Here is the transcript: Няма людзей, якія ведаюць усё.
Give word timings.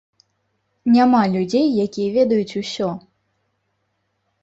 Няма 0.95 1.19
людзей, 1.35 1.67
якія 1.85 2.09
ведаюць 2.17 2.57
усё. 2.65 2.89